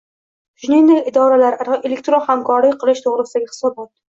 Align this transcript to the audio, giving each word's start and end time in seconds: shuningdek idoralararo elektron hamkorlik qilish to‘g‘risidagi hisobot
shuningdek 0.63 1.09
idoralararo 1.11 1.77
elektron 1.91 2.27
hamkorlik 2.31 2.81
qilish 2.85 3.07
to‘g‘risidagi 3.07 3.53
hisobot 3.57 3.91